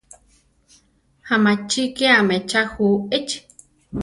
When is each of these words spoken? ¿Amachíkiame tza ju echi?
¿Amachíkiame 1.33 2.35
tza 2.49 2.61
ju 2.71 2.87
echi? 3.17 3.39